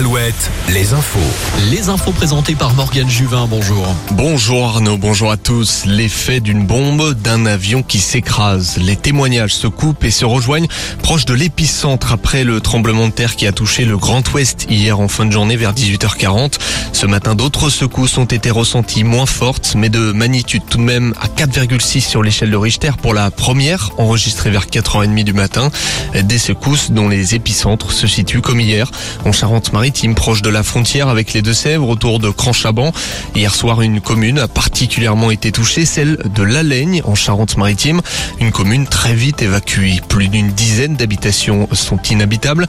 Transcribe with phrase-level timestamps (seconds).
[0.00, 1.18] Alouette, les infos.
[1.70, 3.86] Les infos présentées par Morgane Juvin, bonjour.
[4.12, 5.84] Bonjour Arnaud, bonjour à tous.
[5.84, 8.78] L'effet d'une bombe, d'un avion qui s'écrase.
[8.78, 10.68] Les témoignages se coupent et se rejoignent
[11.02, 14.98] proche de l'épicentre après le tremblement de terre qui a touché le Grand Ouest hier
[14.98, 16.54] en fin de journée vers 18h40.
[16.94, 21.12] Ce matin, d'autres secousses ont été ressenties moins fortes, mais de magnitude tout de même
[21.20, 25.70] à 4,6 sur l'échelle de Richter pour la première, enregistrée vers 4h30 du matin.
[26.14, 28.90] Des secousses dont les épicentres se situent comme hier
[29.26, 29.32] en
[29.90, 32.92] Proche de la frontière avec les Deux-Sèvres, autour de Cranchaban.
[33.34, 38.00] Hier soir, une commune a particulièrement été touchée, celle de L'Alaigne, en Charente-Maritime.
[38.40, 40.00] Une commune très vite évacuée.
[40.08, 42.66] Plus d'une dizaine d'habitations sont inhabitables.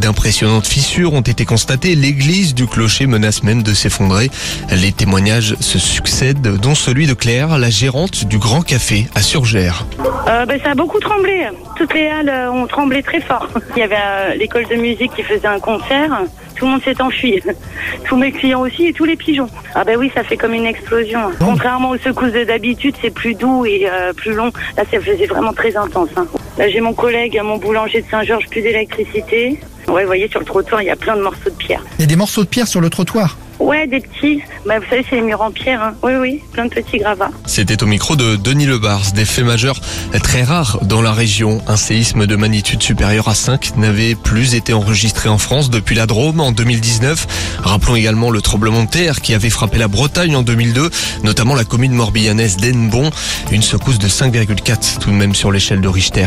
[0.00, 1.94] D'impressionnantes fissures ont été constatées.
[1.94, 4.30] L'église du clocher menace même de s'effondrer.
[4.72, 9.86] Les témoignages se succèdent, dont celui de Claire, la gérante du Grand Café à Surgères.
[10.28, 11.46] Euh, ben, ça a beaucoup tremblé.
[11.76, 13.48] Toutes les halles ont tremblé très fort.
[13.76, 16.22] Il y avait euh, l'école de musique qui faisait un concert.
[16.56, 17.40] Tout le monde s'est enfui.
[18.04, 19.48] Tous mes clients aussi et tous les pigeons.
[19.74, 21.20] Ah ben oui, ça fait comme une explosion.
[21.38, 24.50] Contrairement aux secousses de d'habitude, c'est plus doux et euh, plus long.
[24.76, 26.08] Là, ça faisait vraiment très intense.
[26.16, 26.26] hein.
[26.58, 29.60] Là, j'ai mon collègue, mon boulanger de Saint-Georges, plus d'électricité.
[29.88, 31.82] Ouais, vous voyez, sur le trottoir, il y a plein de morceaux de pierre.
[31.98, 33.36] Il y a des morceaux de pierre sur le trottoir?
[33.58, 34.42] Ouais, des petits.
[34.66, 35.82] Bah, vous savez, c'est les murs en pierre.
[35.82, 35.94] Hein.
[36.02, 37.30] Oui, oui, plein de petits gravats.
[37.46, 39.12] C'était au micro de Denis Lebars.
[39.12, 39.80] Des faits majeurs
[40.22, 41.62] très rares dans la région.
[41.66, 46.06] Un séisme de magnitude supérieure à 5 n'avait plus été enregistré en France depuis la
[46.06, 47.58] Drôme en 2019.
[47.62, 50.90] Rappelons également le tremblement de terre qui avait frappé la Bretagne en 2002,
[51.24, 53.10] notamment la commune morbihanaise d'Ennebon.
[53.52, 56.26] Une secousse de 5,4 tout de même sur l'échelle de Richter.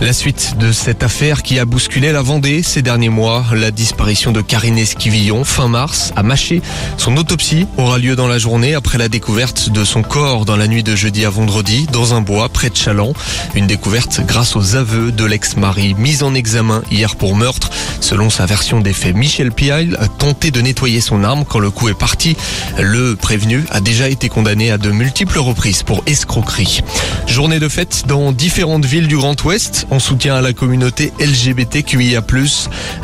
[0.00, 4.32] La suite de cette affaire qui a bousculé la Vendée ces derniers mois, la disparition
[4.32, 6.53] de Karine Esquivillon fin mars à Maché.
[6.96, 10.66] Son autopsie aura lieu dans la journée après la découverte de son corps dans la
[10.66, 13.12] nuit de jeudi à vendredi dans un bois près de Chaland.
[13.54, 17.70] Une découverte grâce aux aveux de l'ex-mari mis en examen hier pour meurtre.
[18.00, 21.70] Selon sa version des faits, Michel Pial a tenté de nettoyer son arme quand le
[21.70, 22.36] coup est parti.
[22.78, 26.82] Le prévenu a déjà été condamné à de multiples reprises pour escroquerie.
[27.26, 32.22] Journée de fête dans différentes villes du Grand Ouest en soutien à la communauté LGBTQIA+.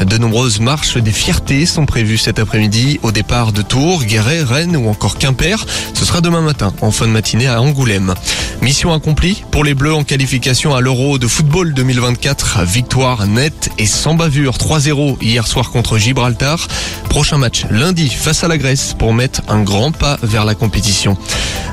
[0.06, 4.76] De nombreuses marches des fiertés sont prévues cet après-midi au départ de Tours, Guéret, Rennes
[4.76, 5.64] ou encore Quimper.
[5.94, 8.14] Ce sera demain matin en fin de matinée à Angoulême.
[8.60, 12.62] Mission accomplie pour les Bleus en qualification à l'Euro de football 2024.
[12.64, 16.68] Victoire nette et sans bavure 3-0 hier soir contre Gibraltar.
[17.10, 21.18] Prochain match lundi face à la Grèce pour mettre un grand pas vers la compétition.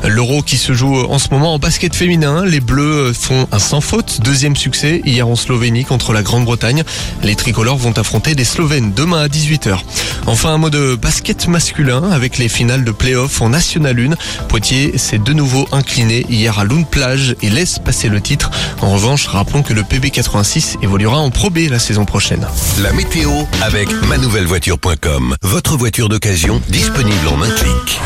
[0.03, 2.43] L'Euro qui se joue en ce moment en basket féminin.
[2.43, 4.19] Les Bleus font un sans faute.
[4.23, 6.83] Deuxième succès hier en Slovénie contre la Grande-Bretagne.
[7.23, 9.79] Les tricolores vont affronter des Slovènes demain à 18h.
[10.25, 14.45] Enfin un mot de basket masculin avec les finales de play-off en National 1.
[14.47, 18.49] Poitiers s'est de nouveau incliné hier à Lune Plage et laisse passer le titre.
[18.81, 22.47] En revanche, rappelons que le PB86 évoluera en Pro B la saison prochaine.
[22.81, 23.31] La météo
[23.61, 25.26] avec manouvellevoiture.com.
[25.41, 27.99] Votre voiture d'occasion disponible en un clic.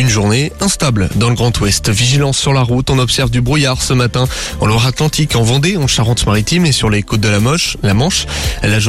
[0.00, 1.90] Une journée instable dans le Grand Ouest.
[1.90, 2.88] Vigilance sur la route.
[2.90, 4.26] On observe du brouillard ce matin
[4.60, 8.26] en Loire-Atlantique, en Vendée, en Charente-Maritime et sur les côtes de la Moche, la Manche.
[8.62, 8.88] La journée